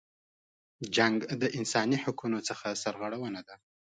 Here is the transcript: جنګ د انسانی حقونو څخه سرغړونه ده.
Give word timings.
جنګ 0.95 1.17
د 1.41 1.43
انسانی 1.57 1.97
حقونو 2.03 2.39
څخه 2.47 2.67
سرغړونه 2.83 3.41
ده. 3.47 3.55